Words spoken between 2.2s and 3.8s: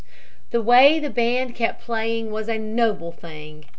was a noble thing.